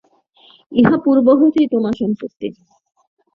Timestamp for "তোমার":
1.73-1.93